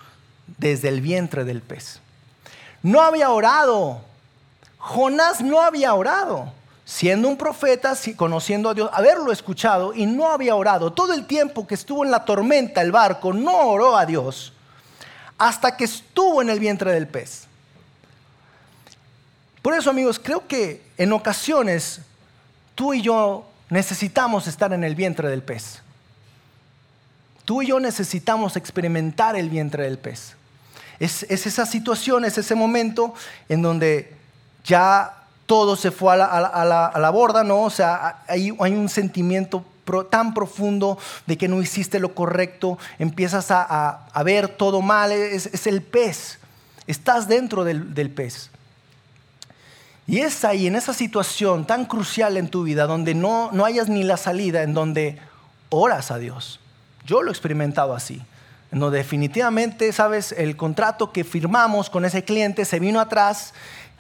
[0.58, 2.00] desde el vientre del pez.
[2.82, 4.00] No había orado.
[4.78, 6.54] Jonás no había orado
[6.86, 10.94] siendo un profeta, conociendo a Dios, haberlo escuchado y no había orado.
[10.94, 14.54] Todo el tiempo que estuvo en la tormenta el barco, no oró a Dios
[15.38, 17.46] hasta que estuvo en el vientre del pez.
[19.62, 22.02] Por eso, amigos, creo que en ocasiones
[22.76, 25.82] tú y yo necesitamos estar en el vientre del pez.
[27.46, 30.36] Tú y yo necesitamos experimentar el vientre del pez.
[31.00, 33.16] Es, es esa situación, es ese momento
[33.50, 34.16] en donde
[34.64, 37.64] ya todo se fue a la, borda, ¿no?
[37.64, 39.64] O sea, hay, hay un sentimiento
[40.10, 45.82] tan profundo de que no hiciste lo correcto, empiezas a, ver todo mal, es, el
[45.82, 46.40] pez,
[46.88, 48.50] estás dentro del, del, pez.
[50.08, 53.90] Y es ahí, en esa situación tan crucial en tu vida, donde no, no hayas
[53.90, 55.20] ni la salida, en donde
[55.70, 56.60] oras a Dios.
[57.06, 58.22] Yo lo he experimentado así.
[58.72, 63.54] No, definitivamente, sabes, el contrato que firmamos con ese cliente se vino atrás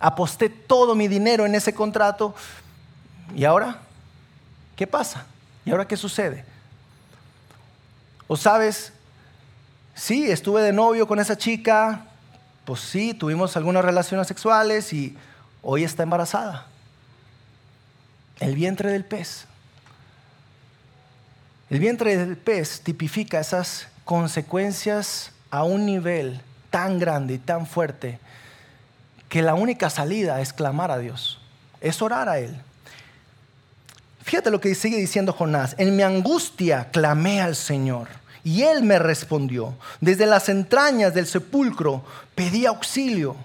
[0.06, 2.36] aposté todo mi dinero en ese contrato.
[3.36, 3.80] ¿Y ahora?
[4.76, 5.26] ¿Qué pasa?
[5.66, 6.46] ¿Y ahora qué sucede?
[8.28, 8.94] O sabes,
[9.96, 12.06] sí, estuve de novio con esa chica,
[12.66, 15.18] pues sí, tuvimos algunas relaciones sexuales y
[15.64, 16.68] hoy está embarazada.
[18.40, 19.46] El vientre del pez.
[21.72, 28.20] El vientre del pez tipifica esas consecuencias a un nivel tan grande y tan fuerte
[29.36, 31.40] que la única salida es clamar a Dios,
[31.82, 32.56] es orar a Él.
[34.24, 35.76] Fíjate lo que sigue diciendo Jonás.
[35.78, 38.08] En mi angustia clamé al Señor
[38.46, 39.76] y Él me respondió.
[40.00, 42.02] Desde las entrañas del sepulcro
[42.34, 43.36] pedí auxilio.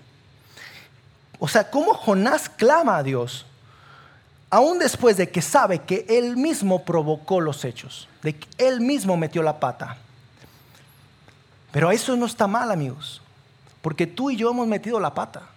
[1.40, 3.44] O sea, ¿cómo Jonás clama a Dios?
[4.48, 9.16] Aún después de que sabe que Él mismo provocó los hechos, de que Él mismo
[9.16, 9.96] metió la pata.
[11.72, 13.20] Pero eso no está mal, amigos,
[13.83, 15.48] porque tú y yo hemos metido la pata.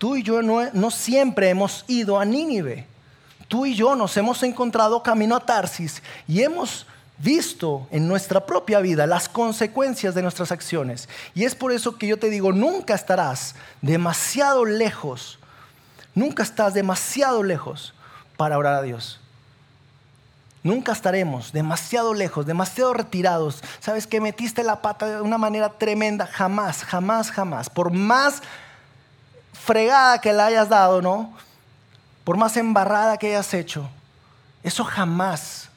[0.00, 2.86] Tú y yo no, siempre hemos ido a Nínive.
[3.48, 6.86] Tú y yo nos hemos encontrado camino a Tarsis y hemos
[7.18, 11.06] visto en nuestra propia vida las consecuencias de nuestras acciones.
[11.34, 15.38] Y es por eso que yo te digo, nunca estarás demasiado lejos,
[16.14, 17.92] nunca estás demasiado lejos
[18.38, 19.20] para orar a Dios.
[20.62, 23.62] Nunca estaremos demasiado lejos, demasiado retirados.
[23.80, 26.26] Sabes que metiste la pata de una manera tremenda.
[26.26, 27.68] Jamás, jamás, jamás.
[27.68, 28.40] Por más
[29.64, 31.32] fregada que la hayas dado, ¿no?
[32.24, 33.88] Por más embarrada que hayas hecho,
[34.62, 35.68] eso jamás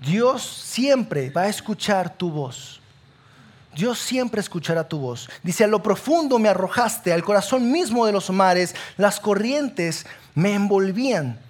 [0.00, 2.80] Dios siempre va a escuchar tu voz.
[3.74, 5.28] Dios siempre escuchará tu voz.
[5.42, 10.54] Dice, a lo profundo me arrojaste, al corazón mismo de los mares, las corrientes me
[10.54, 11.40] envolvían.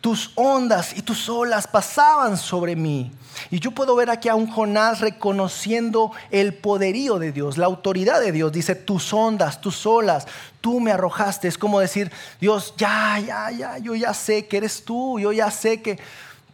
[0.00, 3.10] Tus ondas y tus olas pasaban sobre mí.
[3.50, 8.20] Y yo puedo ver aquí a un Jonás reconociendo el poderío de Dios, la autoridad
[8.20, 8.52] de Dios.
[8.52, 10.26] Dice, tus ondas, tus olas,
[10.60, 11.48] tú me arrojaste.
[11.48, 15.50] Es como decir, Dios, ya, ya, ya, yo ya sé que eres tú, yo ya
[15.50, 15.98] sé que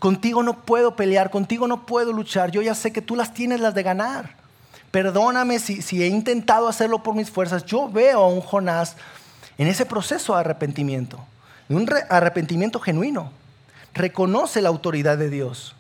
[0.05, 2.51] Contigo no puedo pelear, contigo no puedo luchar.
[2.51, 4.35] Yo ya sé que tú las tienes las de ganar.
[4.91, 7.65] Perdóname si, he intentado hacerlo por mis fuerzas.
[7.65, 8.97] Yo veo a un Jonás
[9.57, 11.25] en ese proceso de arrepentimiento,
[11.69, 13.31] un arrepentimiento genuino.
[13.95, 15.75] Reconoce la autoridad de Dios.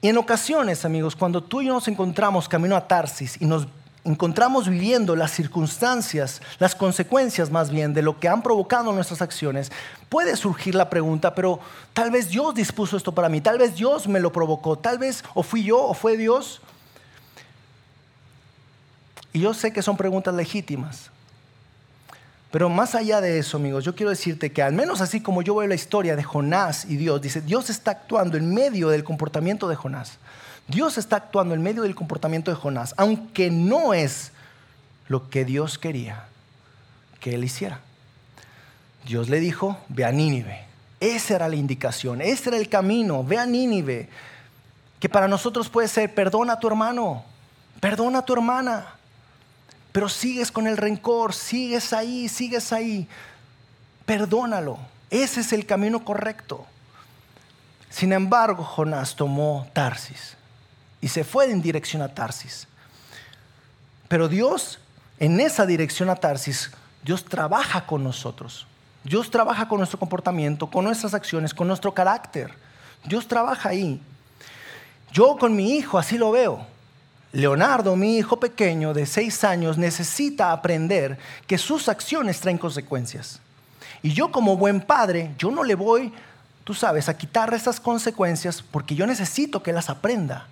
[0.00, 3.66] Y en ocasiones, amigos, cuando tú y yo nos encontramos camino a Tarsis y nos
[4.04, 9.72] encontramos viviendo las circunstancias, las consecuencias más bien de lo que han provocado nuestras acciones,
[10.10, 11.58] puede surgir la pregunta, pero
[11.94, 15.24] tal vez Dios dispuso esto para mí, tal vez Dios me lo provocó, tal vez
[15.32, 16.60] o fui yo o fue Dios.
[19.32, 21.10] Y yo sé que son preguntas legítimas.
[22.54, 25.56] Pero más allá de eso, amigos, yo quiero decirte que al menos así como yo
[25.56, 29.66] veo la historia de Jonás y Dios, dice, Dios está actuando en medio del comportamiento
[29.66, 30.18] de Jonás.
[30.68, 34.30] Dios está actuando en medio del comportamiento de Jonás, aunque no es
[35.08, 36.26] lo que Dios quería
[37.18, 37.80] que él hiciera.
[39.04, 40.64] Dios le dijo, ve a Nínive.
[41.00, 44.08] Esa era la indicación, ese era el camino, ve a Nínive.
[45.00, 47.24] Que para nosotros puede ser, perdona a tu hermano,
[47.80, 48.94] perdona a tu hermana.
[49.94, 53.06] Pero sigues con el rencor, sigues ahí, sigues ahí.
[54.04, 54.76] Perdónalo.
[55.08, 56.66] Ese es el camino correcto.
[57.90, 60.36] Sin embargo, Jonás tomó Tarsis
[61.00, 62.66] y se fue en dirección a Tarsis.
[64.08, 64.80] Pero Dios,
[65.20, 66.72] en esa dirección a Tarsis,
[67.04, 68.66] Dios trabaja con nosotros.
[69.04, 72.52] Dios trabaja con nuestro comportamiento, con nuestras acciones, con nuestro carácter.
[73.04, 74.02] Dios trabaja ahí.
[75.12, 76.73] Yo con mi hijo así lo veo.
[77.34, 81.18] Leonardo, mi hijo pequeño de seis años, necesita aprender
[81.48, 83.40] que sus acciones traen consecuencias.
[84.02, 86.12] Y yo como buen padre, yo no le voy,
[86.62, 90.46] tú sabes, a quitar esas consecuencias porque yo necesito que las aprenda.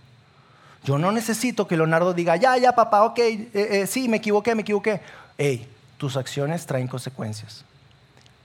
[0.82, 4.56] Yo no necesito que Leonardo diga, ya, ya, papá, ok, eh, eh, sí, me equivoqué,
[4.56, 5.00] me equivoqué.
[5.38, 5.68] Hey,
[5.98, 7.64] tus acciones traen consecuencias.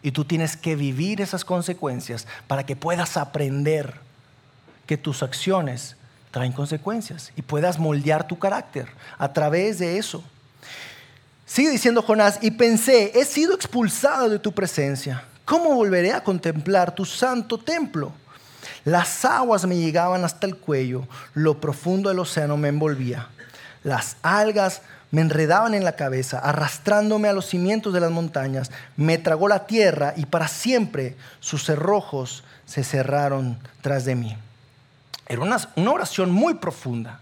[0.04, 3.96] Y tú tienes que vivir esas consecuencias para que puedas aprender
[4.86, 5.97] que tus acciones
[6.32, 8.88] traen consecuencias y puedas moldear tu carácter
[9.18, 10.24] a través de eso.
[11.46, 15.24] Sigue diciendo Jonás, y pensé, he sido expulsado de tu presencia.
[15.46, 18.12] ¿Cómo volveré a contemplar tu santo templo?
[18.84, 23.30] Las aguas me llegaban hasta el cuello, lo profundo del océano me envolvía.
[23.84, 28.72] Las algas me enredaban en la cabeza, arrastrándome a los cimientos de las montañas.
[28.98, 34.38] Me tragó la tierra y para siempre sus cerrojos se cerraron tras de mí.
[35.28, 37.20] Era una, oración muy profunda,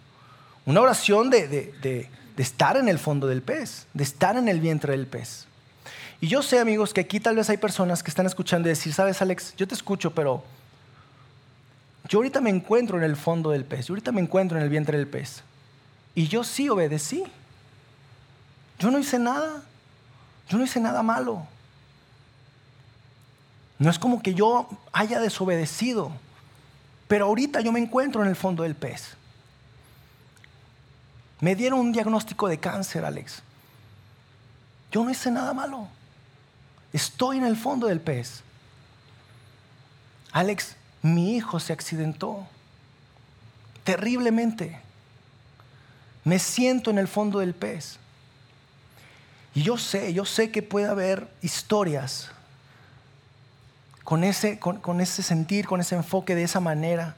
[0.66, 4.92] una oración de, de estar en el fondo del pez, de estar en el vientre
[4.92, 5.48] del pez.
[6.22, 8.94] Y yo sé, amigos, que aquí tal vez hay personas que están escuchando y decir,
[8.94, 10.44] sabes, Alex, yo te escucho, pero
[12.08, 14.70] yo ahorita me encuentro en el fondo del pez, yo ahorita me encuentro en el
[14.70, 15.44] vientre del pez.
[16.16, 17.24] Y yo sí obedecí.
[18.80, 19.64] Yo no hice nada.
[20.50, 21.46] Yo no hice nada malo.
[23.78, 26.12] No es como que yo haya desobedecido.
[27.08, 29.16] Pero ahorita yo me encuentro en el fondo del pez.
[31.40, 33.44] Me dieron un diagnóstico de cáncer, Alex.
[34.92, 35.88] Yo no hice nada malo.
[36.94, 38.42] Estoy en el fondo del pez.
[40.32, 42.48] Alex, mi hijo se accidentó
[43.84, 44.80] terriblemente.
[46.24, 48.00] Me siento en el fondo del pez.
[49.54, 52.32] Y yo sé, yo sé que puede haber historias
[54.06, 57.16] con ese, con, ese sentir, con ese enfoque, de esa manera.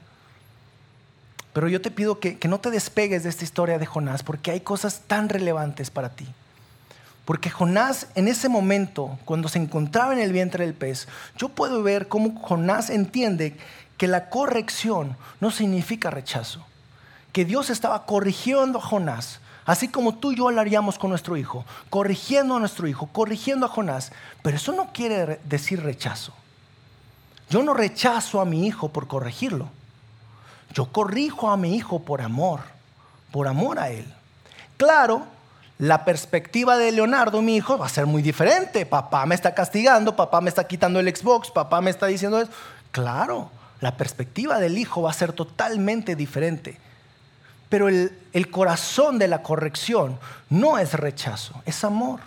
[1.52, 4.50] Pero yo te pido que, que no te despegues de esta historia de Jonás, porque
[4.50, 6.26] hay cosas tan relevantes para ti.
[7.24, 11.84] Porque Jonás en ese momento, cuando se encontraba en el vientre del pez, yo puedo
[11.84, 13.56] ver cómo Jonás entiende
[13.96, 16.66] que la corrección no significa rechazo.
[17.32, 21.36] Que Dios estaba corrigiendo a Jonás Así como tú y yo lo haríamos con nuestro
[21.36, 24.12] hijo, corrigiendo a nuestro hijo, corrigiendo a Jonás.
[24.42, 26.32] Pero eso no quiere decir rechazo.
[27.50, 29.68] Yo no rechazo a mi hijo por corregirlo.
[30.74, 32.60] Yo corrijo a mi hijo por amor,
[33.32, 34.06] por amor a él.
[34.76, 35.26] Claro,
[35.78, 38.84] la perspectiva de Leonardo, mi hijo, va a ser muy diferente.
[38.84, 42.50] Papá me está castigando, papá me está quitando el Xbox, papá me está diciendo eso.
[42.90, 46.78] Claro, la perspectiva del hijo va a ser totalmente diferente.
[47.68, 50.18] Pero el, el corazón de la corrección
[50.50, 52.20] no es rechazo, es amor,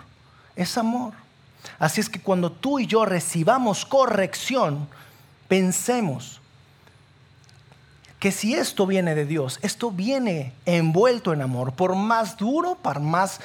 [0.56, 1.14] es amor.
[1.78, 4.88] Así es que cuando tú y yo recibamos corrección,
[5.52, 6.40] pensemos
[8.22, 13.02] que si esto viene de Dios, esto viene envuelto en amor, por más duro, por
[13.02, 13.42] más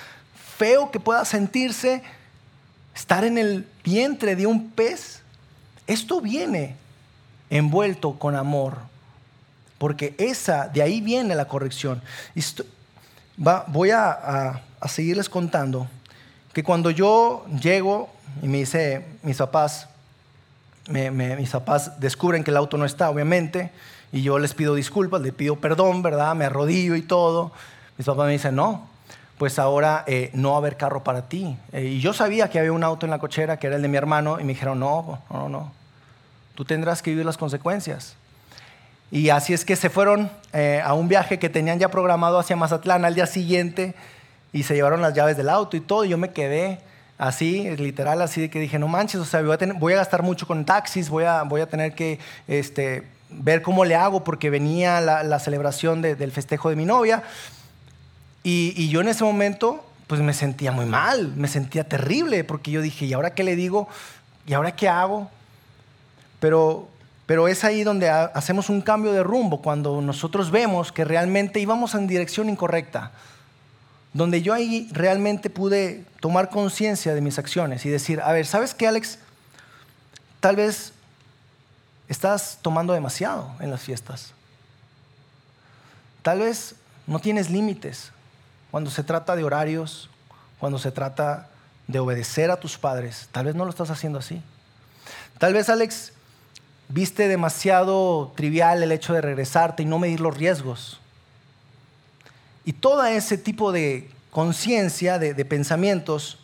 [0.56, 2.04] feo que pueda sentirse
[2.94, 5.22] estar en el vientre de un pez,
[5.88, 6.76] esto viene
[7.50, 8.78] envuelto con amor,
[9.76, 12.00] porque esa, de ahí viene la corrección.
[13.36, 15.88] voy a, seguirles contando
[16.52, 18.10] que cuando yo llego
[18.42, 19.88] y me dice, mis papás,
[20.88, 23.72] mis papás descubren que el auto no está, obviamente,
[24.12, 26.34] y yo les pido disculpas, les pido perdón, ¿verdad?
[26.34, 27.52] Me arrodillo y todo.
[27.98, 28.88] Mis papás me dicen, no,
[29.38, 31.56] pues ahora eh, no va a haber carro para ti.
[31.72, 33.88] Eh, y yo sabía que había un auto en la cochera que era el de
[33.88, 35.72] mi hermano y me dijeron, no, no, no,
[36.54, 38.16] tú tendrás que vivir las consecuencias.
[39.10, 42.56] Y así es que se fueron eh, a un viaje que tenían ya programado hacia
[42.56, 43.94] Mazatlán al día siguiente
[44.52, 46.04] y se llevaron las llaves del auto y todo.
[46.04, 46.80] Y yo me quedé
[47.18, 50.64] así, literal, así de que dije, no manches, o sea, voy a, gastar mucho con
[50.64, 56.32] taxis, voy a, tener que este, ver cómo le hago porque venía la, celebración del
[56.32, 57.22] festejo de mi novia.
[58.42, 62.80] Y, yo en ese momento, pues me sentía muy mal, me sentía terrible, porque yo
[62.80, 63.88] dije, ¿y ahora qué le digo?
[64.46, 65.30] ¿Y ahora qué hago?
[66.38, 71.94] Pero es ahí donde hacemos un cambio de rumbo, cuando nosotros vemos que realmente íbamos
[71.94, 73.10] en dirección incorrecta,
[74.16, 78.72] donde yo ahí realmente pude tomar conciencia de mis acciones y decir, a ver, ¿sabes
[78.72, 79.18] qué, Alex?
[80.40, 80.92] Tal vez
[82.08, 84.32] estás tomando demasiado en las fiestas.
[86.22, 86.76] Tal vez
[87.06, 88.10] no tienes límites
[88.70, 90.08] cuando se trata de horarios,
[90.58, 91.50] cuando se trata
[91.86, 93.28] de obedecer a tus padres.
[93.32, 94.40] Tal vez no lo estás haciendo así.
[95.36, 96.14] Tal vez, Alex,
[96.88, 101.00] viste demasiado trivial el hecho de regresarte y no medir los riesgos.
[102.66, 106.38] Y todo ese tipo de conciencia, de, pensamientos,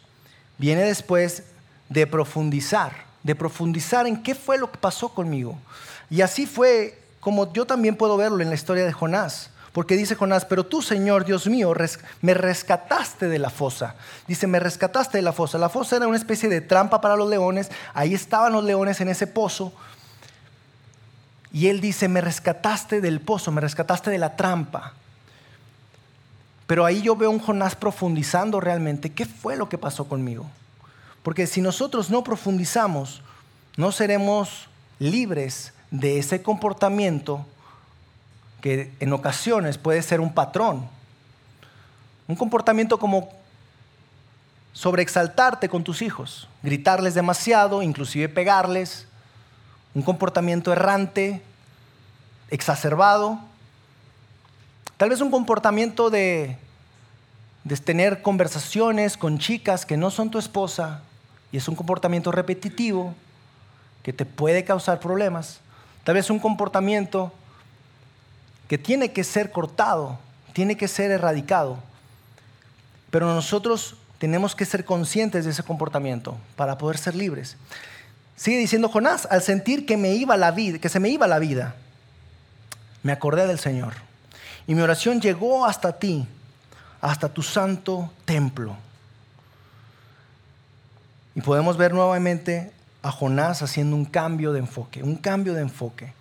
[0.57, 1.43] viene después
[1.91, 5.59] de profundizar de profundizar en qué fue lo que pasó conmigo.
[6.11, 9.51] Y así fue como yo también puedo verlo en la historia de Jonás.
[9.73, 11.73] Porque dice Jonás, pero tú, Señor, Dios mío,
[12.21, 13.95] me rescataste de la fosa.
[14.27, 15.57] Dice, me rescataste de la fosa.
[15.57, 17.71] La fosa era una especie de trampa para los leones.
[17.95, 19.73] Ahí estaban los leones en ese pozo.
[21.53, 24.93] Y él dice, me rescataste del pozo, me rescataste de la trampa.
[26.73, 30.47] Pero ahí yo veo un Jonás profundizando realmente qué fue lo que pasó conmigo.
[31.23, 33.21] Porque si nosotros no profundizamos,
[33.77, 37.45] no seremos libres de ese comportamiento
[38.63, 40.89] que en ocasiones puede ser un patrón.
[42.27, 43.29] Un comportamiento como
[44.73, 49.07] sobreexaltarte con tus hijos, gritarles demasiado, inclusive pegarles,
[49.93, 51.43] un comportamiento errante,
[52.49, 53.41] exacerbado,
[55.03, 56.57] tal vez un comportamiento de,
[57.65, 61.03] de tener conversaciones con chicas que no son tu esposa,
[61.51, 63.13] y es un comportamiento repetitivo
[64.05, 65.59] que te puede causar problemas.
[66.05, 67.33] Tal vez un comportamiento
[68.69, 70.21] que tiene que ser cortado,
[70.53, 71.79] tiene que ser erradicado.
[73.11, 77.57] Pero nosotros tenemos que ser conscientes de ese comportamiento para poder ser libres.
[78.37, 81.41] Sigue diciendo Jonás, al sentir que me iba la vida, que se me iba la
[81.41, 81.75] vida,
[83.03, 83.95] me acordé del Señor.
[84.67, 86.27] Y mi oración llegó hasta ti,
[87.01, 88.77] hasta tu santo templo.
[91.35, 92.73] Y podemos ver nuevamente
[93.03, 96.13] a Jonás haciendo un cambio de enfoque, un cambio de enfoque.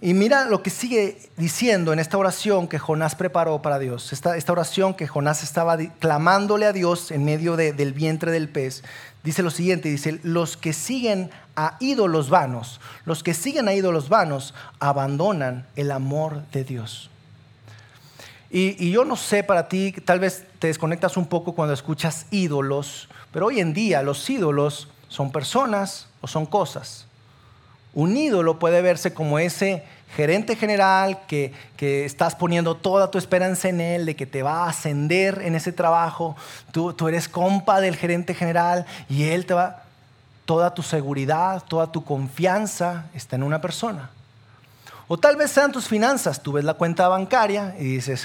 [0.00, 4.52] Y mira lo que sigue diciendo en esta oración que Jonás preparó para Dios, esta,
[4.52, 8.84] oración que Jonás estaba clamándole a Dios en medio del vientre del pez.
[9.26, 14.08] Dice lo siguiente, dice, los que siguen a ídolos vanos, los que siguen a ídolos
[14.08, 17.10] vanos abandonan el amor de Dios.
[18.48, 23.08] Y, yo no sé para ti, tal vez te desconectas un poco cuando escuchas ídolos,
[23.32, 27.08] pero hoy en día los ídolos son personas o son cosas.
[27.94, 29.82] Un ídolo puede verse como ese
[30.14, 34.64] gerente general que, que, estás poniendo toda tu esperanza en él, de que te va
[34.64, 36.36] a ascender en ese trabajo.
[36.72, 39.82] Tú, tú eres compa del gerente general y él te va...
[40.44, 44.10] Toda tu seguridad, toda tu confianza está en una persona.
[45.08, 46.40] O tal vez sean tus finanzas.
[46.40, 48.24] Tú ves la cuenta bancaria y dices,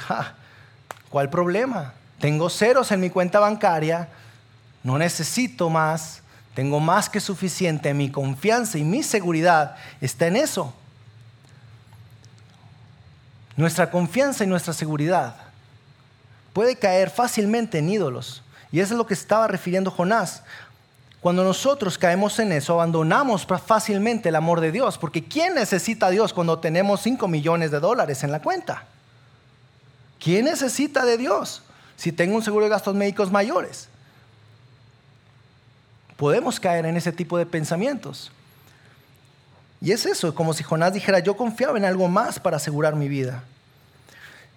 [1.12, 1.94] ¿Cuál problema?
[2.20, 4.08] Tengo ceros en mi cuenta bancaria,
[4.82, 6.22] no necesito más,
[6.54, 10.74] tengo más que suficiente, mi confianza y mi seguridad está en eso.
[13.58, 15.36] Nuestra confianza y nuestra seguridad
[16.54, 18.44] puede caer fácilmente en ídolos.
[18.72, 20.44] Y eso es lo que estaba refiriendo Jonás.
[21.20, 24.98] Cuando nosotros caemos en eso, abandonamos fácilmente el amor de Dios.
[24.98, 28.86] Porque ¿quién necesita a Dios cuando tenemos 5 millones de dólares en la cuenta?
[30.20, 31.64] ¿Quién necesita de Dios
[31.96, 33.88] si tengo un seguro de gastos médicos mayores?
[36.18, 38.32] Podemos caer en ese tipo de pensamientos.
[39.82, 43.10] Y es eso, como si Jonás dijera, yo confiaba en algo más para asegurar mi
[43.10, 43.44] vida.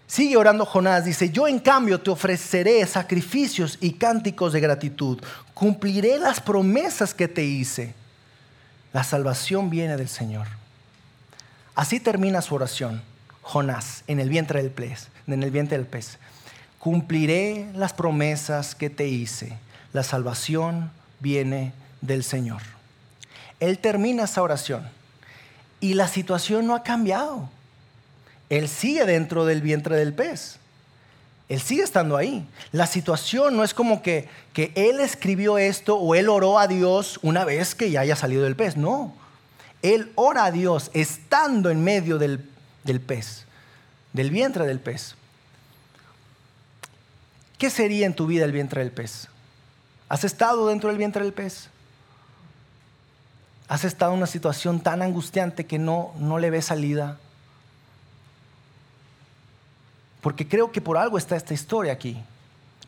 [0.06, 5.18] Sigue orando Jonás, dice, yo en cambio te ofreceré sacrificios y cánticos de gratitud,
[5.54, 7.94] cumpliré las promesas que te hice.
[8.92, 10.46] La salvación viene del Señor.
[11.74, 13.02] Así termina su oración,
[13.40, 16.18] Jonás, en el vientre del pez, en el vientre del pez.
[16.78, 19.58] Cumpliré las promesas que te hice.
[19.94, 21.72] La salvación viene
[22.02, 22.60] del Señor.
[23.58, 24.86] Él termina esa oración
[25.84, 27.50] y la situación no ha cambiado.
[28.48, 30.56] Él sigue dentro del vientre del pez.
[31.50, 32.48] Él sigue estando ahí.
[32.72, 37.20] La situación no es como que, que Él escribió esto o Él oró a Dios
[37.20, 38.78] una vez que ya haya salido del pez.
[38.78, 39.12] No.
[39.82, 42.48] Él ora a Dios estando en medio del,
[42.84, 43.44] del pez,
[44.14, 45.16] del vientre del pez.
[47.58, 49.28] ¿Qué sería en tu vida el vientre del pez?
[50.08, 51.68] ¿Has estado dentro del vientre del pez?
[53.68, 57.18] ¿Has estado en una situación tan angustiante que no, no le ves salida?
[60.20, 62.22] Porque creo que por algo está esta historia aquí.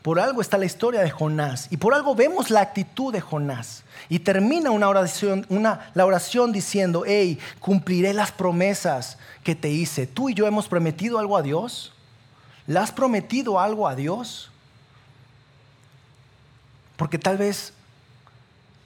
[0.03, 1.67] Por algo está la historia de Jonás.
[1.71, 3.83] Y por algo vemos la actitud de Jonás.
[4.09, 10.07] Y termina una oración, una, la oración diciendo, hey, cumpliré las promesas que te hice.
[10.07, 11.93] Tú y yo hemos prometido algo a Dios.
[12.67, 14.51] ¿Le has prometido algo a Dios?
[16.97, 17.73] Porque tal vez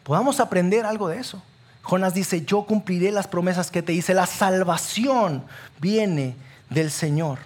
[0.05, 1.43] podamos aprender algo de eso.
[1.83, 4.15] Jonás dice, yo cumpliré las promesas que te hice.
[4.15, 5.45] La salvación
[5.81, 6.37] viene
[6.69, 7.39] del Señor.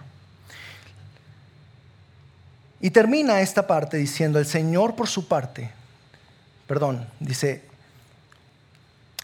[2.80, 5.70] Y termina esta parte diciendo, el Señor por su parte,
[6.66, 7.62] perdón, dice,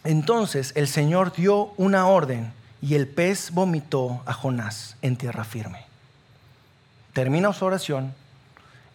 [0.04, 5.84] entonces el Señor dio una orden y el pez vomitó a Jonás en tierra firme.
[7.12, 8.14] Termina su oración,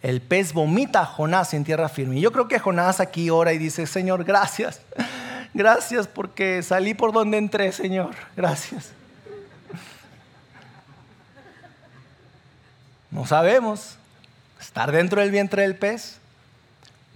[0.02, 2.16] el pez vomita a Jonás en tierra firme.
[2.16, 4.80] Y yo creo que Jonás aquí ora y dice, Señor, gracias,
[5.54, 8.92] gracias porque salí por donde entré, Señor, gracias.
[13.10, 13.96] No sabemos,
[14.60, 16.18] estar dentro del vientre del pez.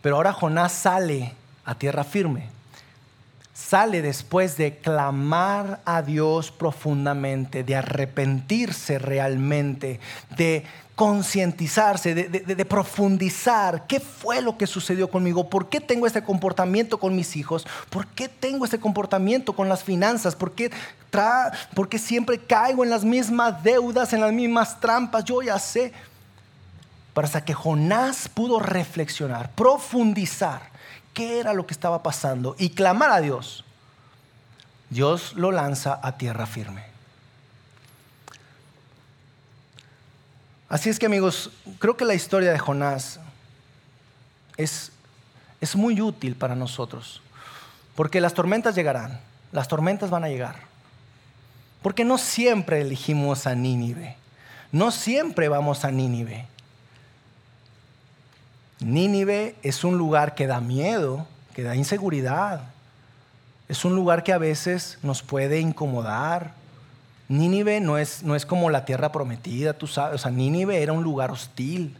[0.02, 2.48] Pero ahora Jonás sale a tierra firme.
[3.52, 10.00] Sale después de clamar a Dios profundamente, de arrepentirse realmente,
[10.36, 10.64] de
[11.00, 17.16] concientizarse, de, profundizar qué fue lo que sucedió conmigo, por qué tengo este comportamiento con
[17.16, 20.70] mis hijos, por qué tengo este comportamiento con las finanzas, por qué,
[21.72, 25.94] por qué siempre caigo en las mismas deudas, en las mismas trampas, yo ya sé
[27.14, 30.60] para que Jonás pudo reflexionar, profundizar
[31.14, 33.64] qué era lo que estaba pasando y clamar a Dios,
[34.90, 36.89] Dios lo lanza a tierra firme.
[40.70, 41.50] Así es que amigos,
[41.80, 43.18] creo que la historia de Jonás
[44.56, 44.92] es,
[45.60, 47.20] es muy útil para nosotros,
[47.96, 50.54] porque las tormentas llegarán, las tormentas van a llegar,
[51.82, 54.16] porque no siempre elegimos a Nínive,
[54.70, 56.46] no siempre vamos a Nínive.
[58.78, 62.62] Nínive es un lugar que da miedo, que da inseguridad.
[63.68, 66.54] Es un lugar que a veces nos puede incomodar.
[67.30, 70.16] Nínive no es, no es como la tierra prometida, tú sabes.
[70.16, 71.96] O sea, Nínive era un lugar hostil.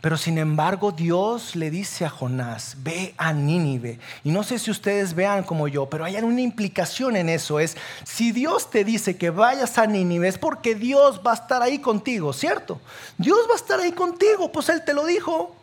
[0.00, 4.00] Pero sin embargo Dios le dice a Jonás, ve a Nínive.
[4.24, 7.60] Y no sé si ustedes vean como yo, pero hay una implicación en eso.
[7.60, 11.62] Es, si Dios te dice que vayas a Nínive, es porque Dios va a estar
[11.62, 12.80] ahí contigo, ¿cierto?
[13.16, 15.54] Dios va a estar ahí contigo, pues Él te lo dijo.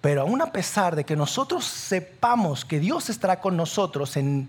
[0.00, 4.48] Pero aún a pesar de que nosotros sepamos que Dios estará con nosotros en,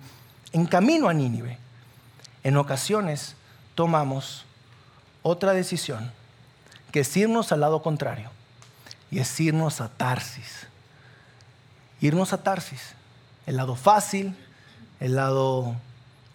[0.54, 1.58] en camino a Nínive,
[2.44, 3.36] en ocasiones
[3.76, 4.46] tomamos
[5.24, 6.12] otra decisión,
[6.92, 8.30] que es irnos al lado contrario
[9.10, 10.68] y es irnos a Tarsis.
[12.00, 12.96] Irnos a Tarsis,
[13.46, 14.36] el lado fácil,
[15.00, 15.76] el lado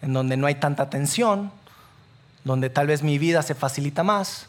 [0.01, 1.51] en donde no hay tanta tensión,
[2.43, 4.47] donde tal vez mi vida se facilita más,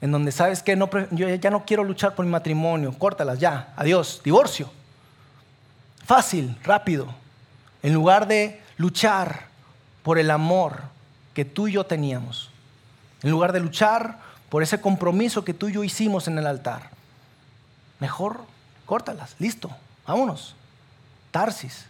[0.00, 3.72] en donde sabes que no, yo ya no quiero luchar por mi matrimonio, córtalas ya,
[3.76, 4.70] adiós, divorcio.
[6.04, 7.06] Fácil, rápido,
[7.82, 9.53] en lugar de luchar
[10.04, 10.82] por el amor
[11.32, 12.50] que tú y yo teníamos,
[13.22, 16.90] en lugar de luchar por ese compromiso que tú y yo hicimos en el altar.
[17.98, 18.42] Mejor
[18.86, 19.70] córtalas, listo,
[20.06, 20.54] vámonos.
[21.32, 21.86] Tarsis.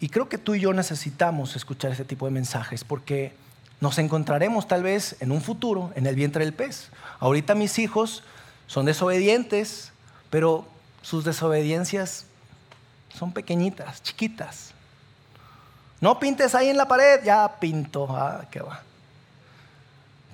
[0.00, 3.34] Y creo que tú y yo necesitamos escuchar ese tipo de mensajes porque
[3.80, 6.88] nos encontraremos tal vez en un futuro en el vientre del pez.
[7.20, 8.22] Ahorita mis hijos
[8.66, 9.92] son desobedientes,
[10.30, 10.66] pero
[11.02, 12.26] sus desobediencias
[13.16, 14.72] son pequeñitas, chiquitas.
[16.00, 18.82] No pintes ahí en la pared, ya pinto, ah, qué va.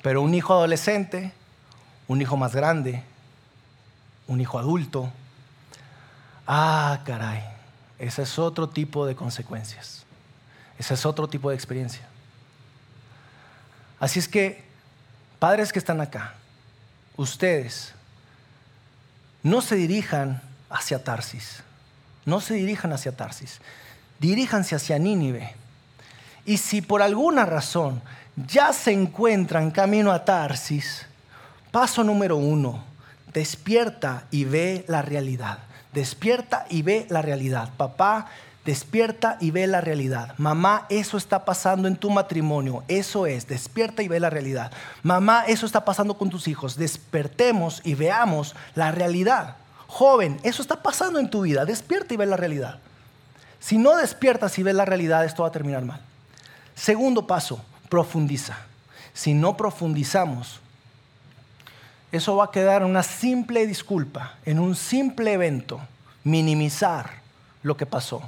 [0.02, 1.32] Pero un hijo adolescente,
[2.08, 3.04] un hijo más grande,
[4.26, 5.10] un hijo adulto,
[6.46, 7.42] ah, caray,
[7.98, 10.04] ese es otro tipo de consecuencias.
[10.78, 12.08] Ese es otro tipo de experiencia.
[14.00, 14.64] Así es que,
[15.38, 16.34] padres que están acá,
[17.16, 17.94] ustedes,
[19.44, 21.62] no se dirijan hacia Tarsis.
[22.24, 23.60] No se dirijan hacia Tarsis.
[24.18, 25.54] Diríjanse hacia Nínive.
[26.44, 28.02] Y si por alguna razón
[28.36, 31.06] ya se encuentran camino a Tarsis,
[31.70, 32.84] paso número uno,
[33.32, 35.58] despierta y ve la realidad.
[35.92, 37.70] Despierta y ve la realidad.
[37.76, 38.28] Papá,
[38.64, 40.34] despierta y ve la realidad.
[40.38, 42.84] Mamá, eso está pasando en tu matrimonio.
[42.88, 44.72] Eso es, despierta y ve la realidad.
[45.02, 46.76] Mamá, eso está pasando con tus hijos.
[46.76, 49.56] Despertemos y veamos la realidad.
[49.92, 51.66] Joven, eso está pasando en tu vida.
[51.66, 52.78] Despierta y ve la realidad.
[53.60, 56.00] Si no despiertas y ves la realidad, esto va a terminar mal.
[56.74, 58.56] Segundo paso, profundiza.
[59.12, 60.60] Si no profundizamos,
[62.10, 65.78] eso va a quedar en una simple disculpa, en un simple evento,
[66.24, 67.10] minimizar
[67.62, 68.22] lo que pasó.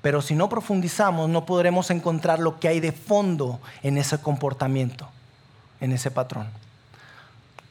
[0.00, 5.06] Pero si no profundizamos, no podremos encontrar lo que hay de fondo en ese comportamiento,
[5.82, 6.63] en ese patrón.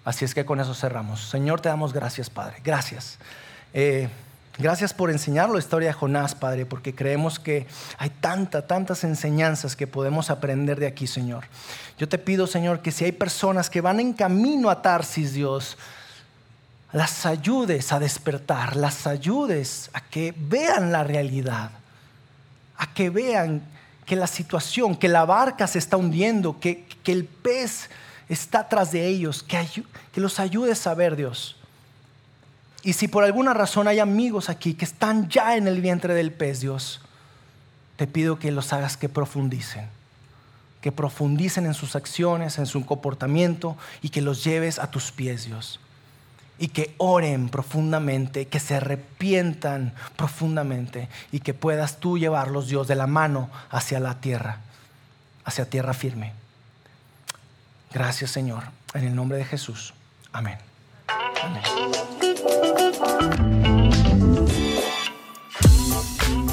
[0.06, 1.30] Así es que con eso cerramos.
[1.30, 2.58] Señor, te damos gracias, Padre.
[2.64, 3.18] Gracias.
[3.74, 4.10] Eh,
[4.60, 7.66] Gracias por enseñar la historia de Jonás, Padre, porque creemos que
[7.98, 11.46] hay tantas, tantas enseñanzas que podemos aprender de aquí, Señor.
[11.98, 15.76] Yo te pido, Señor, que si hay personas que van en camino a Tarsis, Dios,
[16.92, 21.72] las ayudes a despertar, las ayudes a que vean la realidad,
[22.78, 23.64] a que vean
[24.06, 27.90] que la situación, que la barca se está hundiendo, que, el pez
[28.34, 29.84] está tras de ellos, que,
[30.20, 31.58] los ayudes a ver, Dios
[32.84, 36.34] y si por alguna razón hay amigos aquí que están ya en el vientre del
[36.34, 37.00] pez, Dios,
[37.96, 39.88] te pido que los hagas que profundicen,
[40.82, 45.46] que profundicen en sus acciones, en su comportamiento y que los lleves a tus pies,
[45.46, 45.80] Dios.
[46.60, 52.96] Y que oren profundamente, que se arrepientan profundamente y que puedas tú llevarlos, Dios, de
[52.96, 54.60] la mano hacia la tierra,
[55.46, 56.34] hacia tierra firme.
[57.94, 58.64] Gracias, Señor.
[58.94, 59.94] En el nombre de Jesús.
[60.32, 60.58] Amén.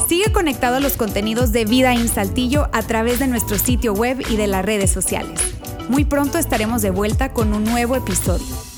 [0.08, 4.22] Sigue conectado a los contenidos de Vida en Saltillo a través de nuestro sitio web
[4.28, 5.40] y de las redes sociales.
[5.88, 8.69] Muy pronto estaremos de vuelta con un nuevo episodio.